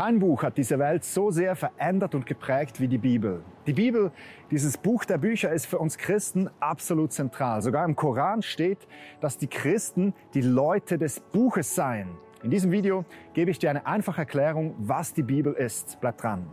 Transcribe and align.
Kein 0.00 0.18
Buch 0.18 0.44
hat 0.44 0.56
diese 0.56 0.78
Welt 0.78 1.04
so 1.04 1.30
sehr 1.30 1.54
verändert 1.54 2.14
und 2.14 2.24
geprägt 2.24 2.80
wie 2.80 2.88
die 2.88 2.96
Bibel. 2.96 3.44
Die 3.66 3.74
Bibel, 3.74 4.12
dieses 4.50 4.78
Buch 4.78 5.04
der 5.04 5.18
Bücher, 5.18 5.52
ist 5.52 5.66
für 5.66 5.78
uns 5.78 5.98
Christen 5.98 6.48
absolut 6.58 7.12
zentral. 7.12 7.60
Sogar 7.60 7.84
im 7.84 7.96
Koran 7.96 8.40
steht, 8.40 8.78
dass 9.20 9.36
die 9.36 9.46
Christen 9.46 10.14
die 10.32 10.40
Leute 10.40 10.96
des 10.96 11.20
Buches 11.20 11.74
seien. 11.74 12.08
In 12.42 12.48
diesem 12.48 12.72
Video 12.72 13.04
gebe 13.34 13.50
ich 13.50 13.58
dir 13.58 13.68
eine 13.68 13.84
einfache 13.84 14.22
Erklärung, 14.22 14.74
was 14.78 15.12
die 15.12 15.22
Bibel 15.22 15.52
ist. 15.52 15.98
Bleib 16.00 16.16
dran. 16.16 16.46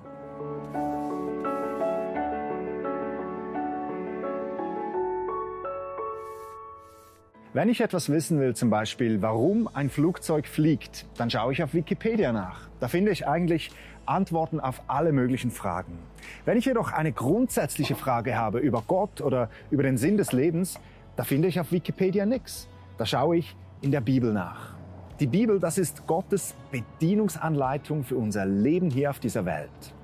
Wenn 7.58 7.70
ich 7.70 7.82
etwas 7.82 8.10
wissen 8.10 8.40
will, 8.40 8.56
zum 8.56 8.70
Beispiel, 8.70 9.20
warum 9.24 9.68
ein 9.74 9.90
Flugzeug 9.90 10.46
fliegt, 10.46 11.08
dann 11.18 11.32
schaue 11.32 11.54
ich 11.54 11.64
auf 11.64 11.74
Wikipedia 11.74 12.32
nach. 12.32 12.70
Da 12.80 12.88
finde 12.88 13.12
ich 13.12 13.28
eigentlich 13.28 13.72
Antworten 14.06 14.60
auf 14.60 14.84
alle 14.86 15.12
möglichen 15.12 15.50
Fragen. 15.50 15.98
Wenn 16.46 16.60
ich 16.60 16.66
jedoch 16.66 16.92
eine 16.92 17.12
grundsätzliche 17.12 17.96
Frage 17.96 18.38
habe 18.38 18.60
über 18.60 18.84
Gott 18.86 19.22
oder 19.22 19.50
über 19.72 19.82
den 19.82 19.98
Sinn 19.98 20.18
des 20.18 20.34
Lebens, 20.34 20.80
da 21.16 21.24
finde 21.24 21.48
ich 21.48 21.60
auf 21.60 21.72
Wikipedia 21.72 22.28
nichts. 22.28 22.70
Da 23.00 23.08
schaue 23.08 23.38
ich 23.38 23.56
in 23.82 23.90
der 23.90 24.02
Bibel 24.02 24.34
nach. 24.34 24.76
Die 25.20 25.26
Bibel, 25.26 25.60
das 25.60 25.80
ist 25.80 26.06
Gottes 26.06 26.54
Bedienungsanleitung 26.70 28.04
für 28.04 28.18
unser 28.18 28.46
Leben 28.46 28.92
hier 28.92 29.10
auf 29.10 29.20
dieser 29.20 29.46
Welt. 29.46 29.96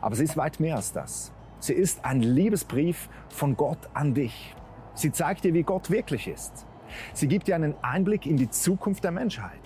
Aber 0.00 0.16
sie 0.16 0.24
ist 0.24 0.36
weit 0.36 0.58
mehr 0.58 0.74
als 0.74 0.92
das. 0.92 1.30
Sie 1.60 1.72
ist 1.72 2.04
ein 2.04 2.20
Liebesbrief 2.20 3.08
von 3.28 3.56
Gott 3.56 3.78
an 3.94 4.12
dich. 4.12 4.56
Sie 4.94 5.12
zeigt 5.12 5.44
dir, 5.44 5.54
wie 5.54 5.62
Gott 5.62 5.88
wirklich 5.88 6.26
ist. 6.26 6.66
Sie 7.12 7.28
gibt 7.28 7.48
dir 7.48 7.54
einen 7.54 7.74
Einblick 7.82 8.26
in 8.26 8.36
die 8.36 8.50
Zukunft 8.50 9.04
der 9.04 9.10
Menschheit. 9.10 9.60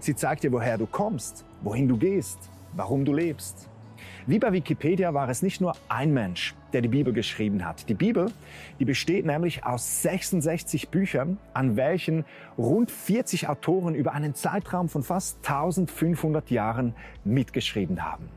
Sie 0.00 0.14
zeigt 0.14 0.42
dir, 0.44 0.52
woher 0.52 0.78
du 0.78 0.86
kommst, 0.86 1.44
wohin 1.62 1.88
du 1.88 1.96
gehst, 1.96 2.38
warum 2.74 3.04
du 3.04 3.12
lebst. 3.12 3.68
Wie 4.28 4.40
bei 4.40 4.52
Wikipedia 4.52 5.14
war 5.14 5.28
es 5.28 5.42
nicht 5.42 5.60
nur 5.60 5.76
ein 5.88 6.12
Mensch, 6.12 6.54
der 6.72 6.80
die 6.80 6.88
Bibel 6.88 7.12
geschrieben 7.12 7.64
hat. 7.64 7.88
Die 7.88 7.94
Bibel, 7.94 8.32
die 8.80 8.84
besteht 8.84 9.24
nämlich 9.24 9.64
aus 9.64 10.02
66 10.02 10.88
Büchern, 10.88 11.38
an 11.54 11.76
welchen 11.76 12.24
rund 12.58 12.90
40 12.90 13.48
Autoren 13.48 13.94
über 13.94 14.12
einen 14.12 14.34
Zeitraum 14.34 14.88
von 14.88 15.04
fast 15.04 15.38
1500 15.48 16.50
Jahren 16.50 16.94
mitgeschrieben 17.24 18.04
haben. 18.04 18.28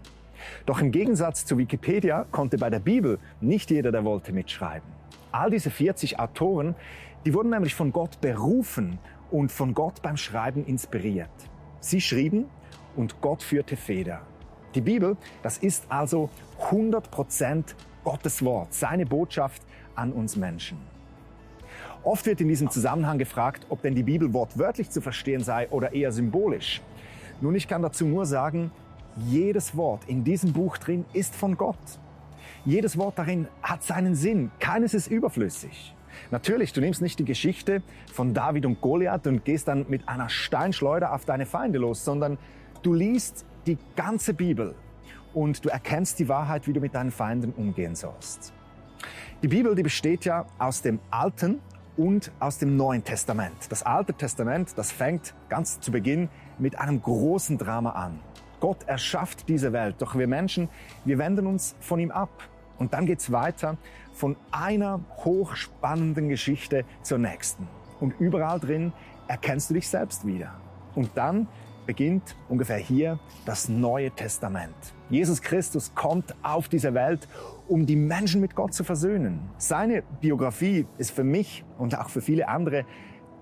Doch 0.68 0.80
im 0.80 0.92
Gegensatz 0.92 1.46
zu 1.46 1.58
Wikipedia 1.58 2.26
konnte 2.32 2.58
bei 2.58 2.70
der 2.70 2.80
Bibel 2.80 3.18
nicht 3.42 3.72
jeder, 3.72 3.92
der 3.92 4.06
wollte, 4.06 4.32
mitschreiben. 4.32 4.88
All 5.32 5.50
diese 5.50 5.70
40 5.72 6.20
Autoren, 6.20 6.76
die 7.26 7.34
wurden 7.34 7.50
nämlich 7.50 7.76
von 7.76 7.92
Gott 7.92 8.22
berufen 8.22 9.00
und 9.32 9.52
von 9.52 9.74
Gott 9.74 10.02
beim 10.02 10.18
Schreiben 10.18 10.66
inspiriert. 10.66 11.30
Sie 11.80 12.02
schrieben 12.02 12.46
und 12.96 13.22
Gott 13.22 13.44
führte 13.44 13.78
Feder. 13.78 14.22
Die 14.76 14.82
Bibel, 14.82 15.18
das 15.42 15.58
ist 15.58 15.86
also 15.90 16.30
100% 16.70 17.76
Gottes 18.04 18.44
Wort, 18.44 18.74
seine 18.74 19.06
Botschaft 19.06 19.62
an 19.96 20.14
uns 20.14 20.36
Menschen. 20.36 20.78
Oft 22.04 22.26
wird 22.26 22.40
in 22.40 22.48
diesem 22.48 22.70
Zusammenhang 22.70 23.18
gefragt, 23.18 23.66
ob 23.70 23.82
denn 23.82 23.94
die 23.94 24.04
Bibel 24.04 24.34
wortwörtlich 24.34 24.90
zu 24.90 25.02
verstehen 25.02 25.44
sei 25.44 25.68
oder 25.70 25.94
eher 25.94 26.12
symbolisch. 26.12 26.82
Nun, 27.42 27.56
ich 27.56 27.68
kann 27.68 27.82
dazu 27.82 28.06
nur 28.06 28.26
sagen, 28.26 28.72
jedes 29.18 29.76
Wort 29.76 30.04
in 30.08 30.24
diesem 30.24 30.54
Buch 30.54 30.78
drin 30.78 31.06
ist 31.14 31.36
von 31.36 31.58
Gott. 31.58 31.78
Jedes 32.66 32.98
Wort 32.98 33.18
darin 33.18 33.48
hat 33.62 33.84
seinen 33.84 34.16
Sinn. 34.16 34.52
Keines 34.60 34.94
ist 34.94 35.08
überflüssig. 35.08 35.94
Natürlich, 36.32 36.74
du 36.74 36.82
nimmst 36.82 37.02
nicht 37.02 37.20
die 37.20 37.26
Geschichte 37.26 37.82
von 38.14 38.34
David 38.34 38.66
und 38.66 38.82
Goliath 38.82 39.28
und 39.28 39.46
gehst 39.46 39.68
dann 39.68 39.86
mit 39.90 40.08
einer 40.08 40.30
Steinschleuder 40.30 41.14
auf 41.14 41.26
deine 41.26 41.46
Feinde 41.46 41.80
los, 41.80 42.04
sondern 42.06 42.38
du 42.84 42.94
liest 42.94 43.46
die 43.66 43.78
ganze 43.96 44.34
Bibel 44.34 44.76
und 45.34 45.66
du 45.66 45.70
erkennst 45.70 46.20
die 46.20 46.28
Wahrheit, 46.28 46.68
wie 46.68 46.74
du 46.74 46.80
mit 46.80 46.96
deinen 46.96 47.12
Feinden 47.12 47.54
umgehen 47.54 47.96
sollst. 47.96 48.54
Die 49.42 49.48
Bibel, 49.48 49.76
die 49.76 49.84
besteht 49.84 50.26
ja 50.26 50.46
aus 50.58 50.82
dem 50.82 51.00
Alten 51.12 51.60
und 51.98 52.32
aus 52.40 52.58
dem 52.58 52.78
Neuen 52.78 53.04
Testament. 53.04 53.56
Das 53.70 53.84
Alte 53.84 54.14
Testament, 54.14 54.78
das 54.78 54.92
fängt 54.92 55.34
ganz 55.50 55.80
zu 55.80 55.92
Beginn 55.92 56.30
mit 56.58 56.80
einem 56.80 57.02
großen 57.02 57.58
Drama 57.58 57.92
an. 57.92 58.20
Gott 58.60 58.84
erschafft 58.88 59.48
diese 59.48 59.72
Welt, 59.72 59.96
doch 60.00 60.18
wir 60.18 60.28
Menschen, 60.28 60.70
wir 61.06 61.18
wenden 61.18 61.46
uns 61.48 61.76
von 61.80 62.00
ihm 62.00 62.12
ab. 62.12 62.30
Und 62.80 62.94
dann 62.94 63.06
geht's 63.06 63.32
weiter 63.32 63.78
von 64.14 64.36
einer 64.52 65.02
hochspannenden 65.24 66.30
Geschichte 66.30 66.86
zur 67.04 67.20
nächsten. 67.20 67.68
Und 68.00 68.20
überall 68.20 68.60
drin 68.60 68.94
erkennst 69.28 69.70
du 69.70 69.76
dich 69.76 69.88
selbst 69.88 70.26
wieder. 70.26 70.54
Und 70.96 71.12
dann 71.16 71.48
beginnt 71.86 72.36
ungefähr 72.48 72.78
hier 72.78 73.20
das 73.46 73.68
Neue 73.68 74.12
Testament. 74.12 74.76
Jesus 75.10 75.42
Christus 75.42 75.94
kommt 75.96 76.36
auf 76.44 76.70
diese 76.70 76.94
Welt, 76.94 77.28
um 77.68 77.86
die 77.86 77.96
Menschen 77.96 78.42
mit 78.42 78.56
Gott 78.56 78.74
zu 78.74 78.84
versöhnen. 78.84 79.40
Seine 79.58 80.04
Biografie 80.22 80.86
ist 80.98 81.12
für 81.12 81.24
mich 81.24 81.64
und 81.78 81.98
auch 81.98 82.10
für 82.10 82.22
viele 82.22 82.48
andere 82.48 82.86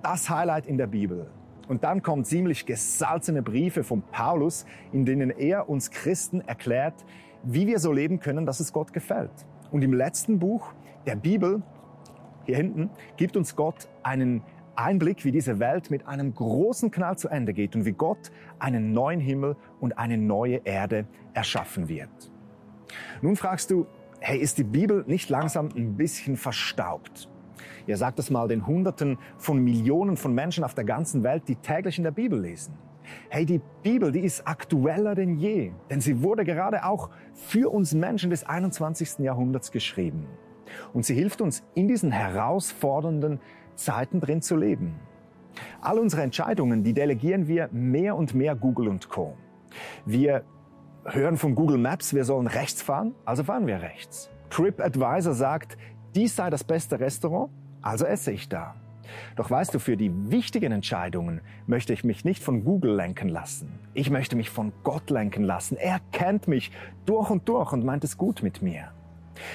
das 0.01 0.29
Highlight 0.29 0.65
in 0.65 0.77
der 0.77 0.87
Bibel. 0.87 1.29
Und 1.67 1.83
dann 1.83 2.01
kommen 2.01 2.23
ziemlich 2.23 2.65
gesalzene 2.65 3.41
Briefe 3.41 3.83
von 3.83 4.01
Paulus, 4.01 4.65
in 4.93 5.05
denen 5.05 5.29
er 5.29 5.67
uns 5.67 5.91
Christen 5.91 6.39
erklärt, 6.41 7.05
wie 7.43 7.67
wir 7.67 7.79
so 7.79 7.91
leben 7.91 8.19
können, 8.19 8.45
dass 8.45 8.59
es 8.59 8.73
Gott 8.73 8.93
gefällt. 8.93 9.31
Und 9.71 9.83
im 9.83 9.93
letzten 9.93 10.39
Buch 10.39 10.73
der 11.05 11.15
Bibel, 11.15 11.61
hier 12.45 12.57
hinten, 12.57 12.89
gibt 13.17 13.37
uns 13.37 13.55
Gott 13.55 13.87
einen 14.03 14.43
Einblick, 14.75 15.25
wie 15.25 15.31
diese 15.31 15.59
Welt 15.59 15.89
mit 15.89 16.07
einem 16.07 16.33
großen 16.33 16.91
Knall 16.91 17.17
zu 17.17 17.29
Ende 17.29 17.53
geht 17.53 17.75
und 17.75 17.85
wie 17.85 17.93
Gott 17.93 18.31
einen 18.59 18.93
neuen 18.93 19.19
Himmel 19.19 19.55
und 19.79 19.97
eine 19.97 20.17
neue 20.17 20.61
Erde 20.63 21.07
erschaffen 21.33 21.89
wird. 21.89 22.09
Nun 23.21 23.35
fragst 23.35 23.71
du, 23.71 23.87
hey, 24.19 24.37
ist 24.37 24.57
die 24.57 24.63
Bibel 24.63 25.03
nicht 25.07 25.29
langsam 25.29 25.69
ein 25.75 25.97
bisschen 25.97 26.37
verstaubt? 26.37 27.29
Ihr 27.87 27.97
sagt 27.97 28.19
es 28.19 28.29
mal 28.29 28.47
den 28.47 28.67
Hunderten 28.67 29.17
von 29.37 29.63
Millionen 29.63 30.17
von 30.17 30.33
Menschen 30.33 30.63
auf 30.63 30.75
der 30.75 30.83
ganzen 30.83 31.23
Welt, 31.23 31.43
die 31.47 31.55
täglich 31.55 31.97
in 31.97 32.03
der 32.03 32.11
Bibel 32.11 32.39
lesen. 32.39 32.73
Hey, 33.29 33.45
die 33.45 33.61
Bibel, 33.83 34.11
die 34.11 34.21
ist 34.21 34.47
aktueller 34.47 35.15
denn 35.15 35.37
je, 35.37 35.71
denn 35.89 36.01
sie 36.01 36.21
wurde 36.21 36.43
gerade 36.43 36.85
auch 36.85 37.09
für 37.33 37.71
uns 37.71 37.93
Menschen 37.93 38.29
des 38.29 38.43
21. 38.43 39.19
Jahrhunderts 39.19 39.71
geschrieben. 39.71 40.27
Und 40.93 41.05
sie 41.05 41.15
hilft 41.15 41.41
uns 41.41 41.63
in 41.75 41.87
diesen 41.87 42.11
herausfordernden 42.11 43.39
Zeiten 43.75 44.19
drin 44.19 44.41
zu 44.41 44.55
leben. 44.55 44.99
All 45.81 45.99
unsere 45.99 46.21
Entscheidungen, 46.21 46.83
die 46.83 46.93
delegieren 46.93 47.47
wir 47.47 47.69
mehr 47.71 48.15
und 48.15 48.33
mehr 48.35 48.55
Google 48.55 48.89
und 48.89 49.09
Co. 49.09 49.35
Wir 50.05 50.43
hören 51.05 51.37
von 51.37 51.55
Google 51.55 51.77
Maps, 51.77 52.13
wir 52.13 52.25
sollen 52.25 52.47
rechts 52.47 52.81
fahren, 52.81 53.15
also 53.25 53.43
fahren 53.43 53.67
wir 53.67 53.81
rechts. 53.81 54.29
TripAdvisor 54.49 55.33
sagt, 55.33 55.77
dies 56.15 56.35
sei 56.35 56.49
das 56.49 56.63
beste 56.63 56.99
Restaurant, 56.99 57.49
also 57.81 58.05
esse 58.05 58.31
ich 58.31 58.49
da. 58.49 58.75
Doch 59.35 59.49
weißt 59.49 59.73
du, 59.73 59.79
für 59.79 59.97
die 59.97 60.11
wichtigen 60.31 60.71
Entscheidungen 60.71 61.41
möchte 61.65 61.93
ich 61.93 62.03
mich 62.03 62.25
nicht 62.25 62.43
von 62.43 62.63
Google 62.63 62.95
lenken 62.95 63.29
lassen. 63.29 63.71
Ich 63.93 64.09
möchte 64.09 64.35
mich 64.35 64.49
von 64.49 64.71
Gott 64.83 65.09
lenken 65.09 65.43
lassen. 65.43 65.77
Er 65.77 65.99
kennt 66.11 66.47
mich 66.47 66.71
durch 67.05 67.29
und 67.29 67.47
durch 67.47 67.71
und 67.73 67.85
meint 67.85 68.03
es 68.03 68.17
gut 68.17 68.43
mit 68.43 68.61
mir. 68.61 68.91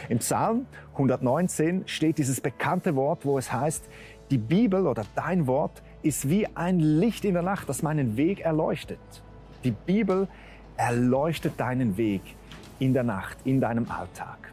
Im 0.08 0.18
Psalm 0.18 0.66
119 0.92 1.84
steht 1.86 2.18
dieses 2.18 2.40
bekannte 2.40 2.94
Wort, 2.96 3.24
wo 3.24 3.38
es 3.38 3.52
heißt, 3.52 3.88
die 4.30 4.38
Bibel 4.38 4.86
oder 4.86 5.04
dein 5.14 5.46
Wort 5.46 5.82
ist 6.02 6.28
wie 6.28 6.46
ein 6.56 6.80
Licht 6.80 7.24
in 7.24 7.34
der 7.34 7.42
Nacht, 7.42 7.68
das 7.68 7.82
meinen 7.82 8.16
Weg 8.16 8.40
erleuchtet. 8.40 8.98
Die 9.64 9.72
Bibel 9.72 10.28
erleuchtet 10.76 11.58
deinen 11.58 11.96
Weg 11.96 12.22
in 12.78 12.94
der 12.94 13.04
Nacht, 13.04 13.38
in 13.44 13.60
deinem 13.60 13.90
Alltag. 13.90 14.52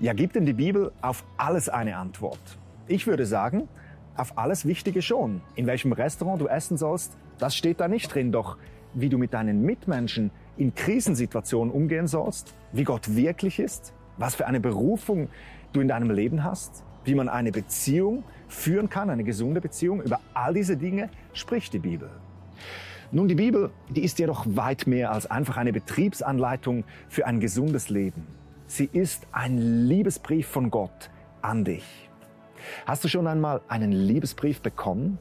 Ja, 0.00 0.12
gibt 0.12 0.36
denn 0.36 0.46
die 0.46 0.52
Bibel 0.52 0.92
auf 1.02 1.24
alles 1.36 1.68
eine 1.68 1.96
Antwort? 1.96 2.40
Ich 2.86 3.06
würde 3.06 3.26
sagen, 3.26 3.68
auf 4.16 4.38
alles 4.38 4.66
Wichtige 4.66 5.02
schon. 5.02 5.40
In 5.56 5.66
welchem 5.66 5.92
Restaurant 5.92 6.40
du 6.40 6.46
essen 6.46 6.76
sollst, 6.76 7.16
das 7.38 7.56
steht 7.56 7.80
da 7.80 7.88
nicht 7.88 8.14
drin. 8.14 8.32
Doch 8.32 8.56
wie 8.94 9.08
du 9.08 9.18
mit 9.18 9.34
deinen 9.34 9.62
Mitmenschen 9.62 10.30
in 10.56 10.74
Krisensituationen 10.74 11.72
umgehen 11.72 12.06
sollst, 12.06 12.54
wie 12.72 12.84
Gott 12.84 13.16
wirklich 13.16 13.58
ist, 13.58 13.92
was 14.16 14.34
für 14.34 14.46
eine 14.46 14.60
Berufung 14.60 15.28
du 15.72 15.80
in 15.80 15.88
deinem 15.88 16.10
Leben 16.10 16.44
hast, 16.44 16.84
wie 17.04 17.14
man 17.14 17.28
eine 17.28 17.50
Beziehung 17.50 18.24
führen 18.48 18.88
kann, 18.88 19.10
eine 19.10 19.24
gesunde 19.24 19.60
Beziehung, 19.60 20.00
über 20.02 20.20
all 20.32 20.54
diese 20.54 20.76
Dinge 20.76 21.10
spricht 21.32 21.72
die 21.72 21.80
Bibel. 21.80 22.10
Nun, 23.10 23.28
die 23.28 23.34
Bibel, 23.34 23.70
die 23.90 24.02
ist 24.02 24.18
jedoch 24.18 24.44
weit 24.48 24.86
mehr 24.86 25.12
als 25.12 25.30
einfach 25.30 25.56
eine 25.56 25.72
Betriebsanleitung 25.72 26.84
für 27.08 27.26
ein 27.26 27.40
gesundes 27.40 27.88
Leben. 27.88 28.26
Sie 28.66 28.88
ist 28.92 29.26
ein 29.32 29.58
Liebesbrief 29.58 30.46
von 30.46 30.70
Gott 30.70 31.10
an 31.42 31.64
dich. 31.64 32.03
Hast 32.86 33.04
du 33.04 33.08
schon 33.08 33.26
einmal 33.26 33.60
einen 33.68 33.92
Liebesbrief 33.92 34.60
bekommen? 34.60 35.18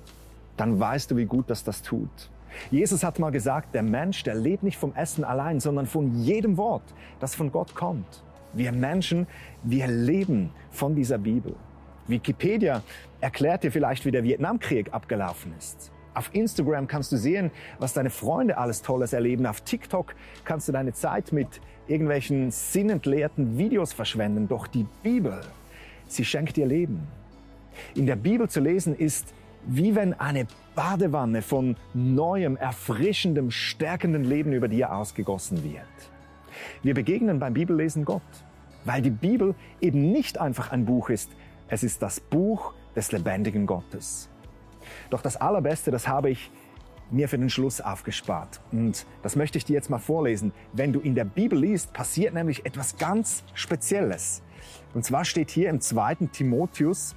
Dann 0.57 0.79
weißt 0.79 1.11
du, 1.11 1.17
wie 1.17 1.25
gut 1.25 1.49
das 1.49 1.63
das 1.63 1.81
tut. 1.81 2.29
Jesus 2.69 3.03
hat 3.03 3.19
mal 3.19 3.31
gesagt, 3.31 3.73
der 3.73 3.83
Mensch, 3.83 4.23
der 4.23 4.35
lebt 4.35 4.63
nicht 4.63 4.77
vom 4.77 4.93
Essen 4.95 5.23
allein, 5.23 5.59
sondern 5.59 5.87
von 5.87 6.23
jedem 6.23 6.57
Wort, 6.57 6.83
das 7.19 7.35
von 7.35 7.51
Gott 7.51 7.73
kommt. 7.73 8.23
Wir 8.53 8.71
Menschen, 8.71 9.27
wir 9.63 9.87
leben 9.87 10.51
von 10.69 10.95
dieser 10.95 11.17
Bibel. 11.17 11.55
Wikipedia 12.07 12.83
erklärt 13.21 13.63
dir 13.63 13.71
vielleicht, 13.71 14.05
wie 14.05 14.11
der 14.11 14.23
Vietnamkrieg 14.23 14.93
abgelaufen 14.93 15.53
ist. 15.57 15.91
Auf 16.13 16.29
Instagram 16.33 16.87
kannst 16.87 17.11
du 17.11 17.17
sehen, 17.17 17.49
was 17.79 17.93
deine 17.93 18.11
Freunde 18.11 18.57
alles 18.57 18.83
Tolles 18.83 19.13
erleben. 19.13 19.47
Auf 19.47 19.61
TikTok 19.61 20.13
kannst 20.45 20.67
du 20.67 20.71
deine 20.71 20.93
Zeit 20.93 21.31
mit 21.31 21.47
irgendwelchen 21.87 22.51
sinnentleerten 22.51 23.57
Videos 23.57 23.93
verschwenden. 23.93 24.47
Doch 24.47 24.67
die 24.67 24.85
Bibel, 25.01 25.41
sie 26.07 26.23
schenkt 26.23 26.57
dir 26.57 26.67
Leben. 26.67 27.07
In 27.95 28.05
der 28.05 28.15
Bibel 28.15 28.49
zu 28.49 28.59
lesen 28.59 28.95
ist 28.95 29.33
wie 29.65 29.95
wenn 29.95 30.13
eine 30.13 30.47
Badewanne 30.75 31.41
von 31.41 31.75
neuem, 31.93 32.57
erfrischendem, 32.57 33.51
stärkendem 33.51 34.23
Leben 34.23 34.53
über 34.53 34.67
dir 34.67 34.93
ausgegossen 34.93 35.63
wird. 35.63 35.85
Wir 36.81 36.93
begegnen 36.93 37.39
beim 37.39 37.53
Bibellesen 37.53 38.05
Gott, 38.05 38.21
weil 38.85 39.01
die 39.01 39.09
Bibel 39.09 39.55
eben 39.81 40.11
nicht 40.11 40.39
einfach 40.39 40.71
ein 40.71 40.85
Buch 40.85 41.09
ist, 41.09 41.31
es 41.67 41.83
ist 41.83 42.01
das 42.01 42.19
Buch 42.19 42.73
des 42.95 43.11
lebendigen 43.11 43.65
Gottes. 43.65 44.29
Doch 45.09 45.21
das 45.21 45.37
Allerbeste, 45.37 45.91
das 45.91 46.07
habe 46.07 46.29
ich 46.29 46.51
mir 47.09 47.29
für 47.29 47.37
den 47.37 47.49
Schluss 47.49 47.79
aufgespart. 47.79 48.59
Und 48.71 49.05
das 49.21 49.35
möchte 49.35 49.57
ich 49.57 49.65
dir 49.65 49.73
jetzt 49.73 49.89
mal 49.89 49.99
vorlesen. 49.99 50.51
Wenn 50.73 50.93
du 50.93 50.99
in 50.99 51.15
der 51.15 51.25
Bibel 51.25 51.59
liest, 51.59 51.93
passiert 51.93 52.33
nämlich 52.33 52.65
etwas 52.65 52.97
ganz 52.97 53.43
Spezielles. 53.53 54.41
Und 54.93 55.05
zwar 55.05 55.25
steht 55.25 55.51
hier 55.51 55.69
im 55.69 55.79
zweiten 55.79 56.31
Timotheus, 56.31 57.15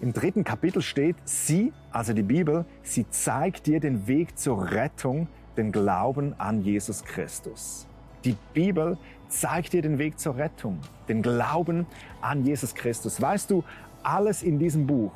im 0.00 0.12
dritten 0.12 0.44
Kapitel 0.44 0.82
steht, 0.82 1.16
sie, 1.24 1.72
also 1.90 2.12
die 2.12 2.22
Bibel, 2.22 2.64
sie 2.82 3.08
zeigt 3.08 3.66
dir 3.66 3.80
den 3.80 4.06
Weg 4.06 4.38
zur 4.38 4.70
Rettung, 4.70 5.28
den 5.56 5.72
Glauben 5.72 6.38
an 6.38 6.62
Jesus 6.62 7.04
Christus. 7.04 7.86
Die 8.24 8.36
Bibel 8.52 8.98
zeigt 9.28 9.72
dir 9.72 9.82
den 9.82 9.98
Weg 9.98 10.18
zur 10.18 10.36
Rettung, 10.36 10.80
den 11.08 11.22
Glauben 11.22 11.86
an 12.20 12.44
Jesus 12.44 12.74
Christus. 12.74 13.20
Weißt 13.20 13.50
du, 13.50 13.64
alles 14.02 14.42
in 14.42 14.58
diesem 14.58 14.86
Buch 14.86 15.12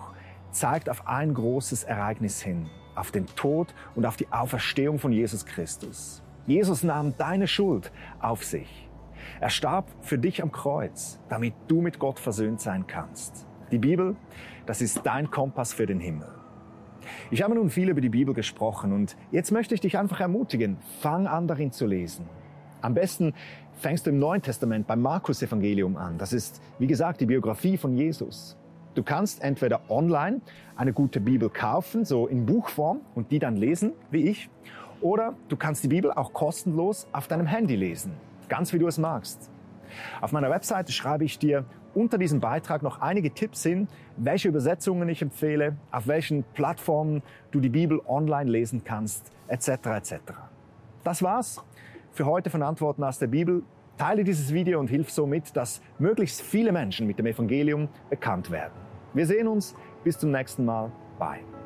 zeigt 0.50 0.88
auf 0.88 1.06
ein 1.06 1.34
großes 1.34 1.84
Ereignis 1.84 2.40
hin, 2.40 2.68
auf 2.94 3.10
den 3.10 3.26
Tod 3.26 3.74
und 3.94 4.06
auf 4.06 4.16
die 4.16 4.30
Auferstehung 4.32 4.98
von 4.98 5.12
Jesus 5.12 5.44
Christus. 5.44 6.22
Jesus 6.46 6.82
nahm 6.82 7.14
deine 7.16 7.46
Schuld 7.46 7.92
auf 8.20 8.44
sich. 8.44 8.88
Er 9.40 9.50
starb 9.50 9.88
für 10.00 10.18
dich 10.18 10.42
am 10.42 10.52
Kreuz, 10.52 11.18
damit 11.28 11.54
du 11.66 11.80
mit 11.80 11.98
Gott 11.98 12.18
versöhnt 12.18 12.60
sein 12.60 12.86
kannst. 12.86 13.47
Die 13.70 13.78
Bibel, 13.78 14.16
das 14.64 14.80
ist 14.80 15.02
dein 15.04 15.30
Kompass 15.30 15.74
für 15.74 15.86
den 15.86 16.00
Himmel. 16.00 16.28
Ich 17.30 17.42
habe 17.42 17.54
nun 17.54 17.70
viel 17.70 17.88
über 17.90 18.00
die 18.00 18.08
Bibel 18.08 18.34
gesprochen 18.34 18.92
und 18.92 19.16
jetzt 19.30 19.50
möchte 19.50 19.74
ich 19.74 19.80
dich 19.80 19.98
einfach 19.98 20.20
ermutigen, 20.20 20.78
fang 21.00 21.26
an 21.26 21.46
darin 21.46 21.72
zu 21.72 21.86
lesen. 21.86 22.26
Am 22.80 22.94
besten 22.94 23.34
fängst 23.74 24.06
du 24.06 24.10
im 24.10 24.18
Neuen 24.18 24.42
Testament 24.42 24.86
beim 24.86 25.02
Markus 25.02 25.42
Evangelium 25.42 25.96
an. 25.96 26.16
Das 26.18 26.32
ist, 26.32 26.62
wie 26.78 26.86
gesagt, 26.86 27.20
die 27.20 27.26
Biografie 27.26 27.76
von 27.76 27.94
Jesus. 27.94 28.56
Du 28.94 29.02
kannst 29.02 29.42
entweder 29.42 29.82
online 29.90 30.40
eine 30.76 30.92
gute 30.92 31.20
Bibel 31.20 31.50
kaufen, 31.50 32.04
so 32.04 32.26
in 32.26 32.46
Buchform, 32.46 33.00
und 33.14 33.30
die 33.30 33.38
dann 33.38 33.56
lesen, 33.56 33.92
wie 34.10 34.28
ich, 34.28 34.48
oder 35.00 35.34
du 35.48 35.56
kannst 35.56 35.84
die 35.84 35.88
Bibel 35.88 36.10
auch 36.10 36.32
kostenlos 36.32 37.06
auf 37.12 37.28
deinem 37.28 37.46
Handy 37.46 37.76
lesen, 37.76 38.12
ganz 38.48 38.72
wie 38.72 38.78
du 38.78 38.88
es 38.88 38.98
magst. 38.98 39.50
Auf 40.20 40.32
meiner 40.32 40.50
Webseite 40.50 40.92
schreibe 40.92 41.24
ich 41.24 41.38
dir 41.38 41.64
unter 41.94 42.18
diesem 42.18 42.40
Beitrag 42.40 42.82
noch 42.82 43.00
einige 43.00 43.32
Tipps 43.32 43.62
hin, 43.62 43.88
welche 44.16 44.48
Übersetzungen 44.48 45.08
ich 45.08 45.22
empfehle, 45.22 45.76
auf 45.90 46.06
welchen 46.06 46.44
Plattformen 46.54 47.22
du 47.50 47.60
die 47.60 47.68
Bibel 47.68 48.00
online 48.06 48.50
lesen 48.50 48.84
kannst, 48.84 49.32
etc. 49.48 49.68
etc. 49.68 50.14
Das 51.04 51.22
war's 51.22 51.64
für 52.10 52.26
heute 52.26 52.50
von 52.50 52.62
Antworten 52.62 53.04
aus 53.04 53.18
der 53.18 53.28
Bibel. 53.28 53.62
Teile 53.96 54.22
dieses 54.22 54.52
Video 54.52 54.78
und 54.78 54.88
hilf 54.88 55.10
somit, 55.10 55.56
dass 55.56 55.82
möglichst 55.98 56.40
viele 56.40 56.72
Menschen 56.72 57.06
mit 57.06 57.18
dem 57.18 57.26
Evangelium 57.26 57.88
bekannt 58.10 58.50
werden. 58.50 58.74
Wir 59.14 59.26
sehen 59.26 59.48
uns. 59.48 59.74
Bis 60.04 60.18
zum 60.18 60.30
nächsten 60.30 60.64
Mal. 60.64 60.92
Bye. 61.18 61.57